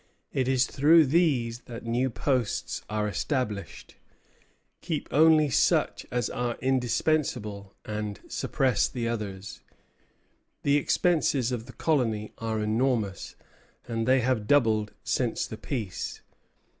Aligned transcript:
It 0.33 0.47
is 0.47 0.65
through 0.65 1.05
these 1.05 1.59
that 1.67 1.85
new 1.85 2.09
posts 2.09 2.81
are 2.89 3.07
established. 3.07 3.97
Keep 4.81 5.07
only 5.11 5.51
such 5.51 6.07
as 6.09 6.27
are 6.27 6.57
indispensable, 6.59 7.75
and 7.85 8.19
suppress 8.27 8.87
the 8.87 9.07
others. 9.07 9.61
The 10.63 10.77
expenses 10.77 11.51
of 11.51 11.67
the 11.67 11.73
colony 11.73 12.33
are 12.39 12.63
enormous; 12.63 13.35
and 13.87 14.07
they 14.07 14.21
have 14.21 14.47
doubled 14.47 14.91
since 15.03 15.45
the 15.45 15.55
peace." 15.57 16.21